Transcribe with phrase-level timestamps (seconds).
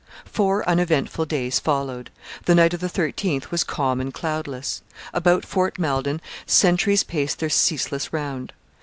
[0.25, 2.09] Four uneventful days followed.
[2.45, 4.81] The night of the 13th was calm and cloudless.
[5.13, 8.51] About Fort Malden sentries paced their ceaseless round.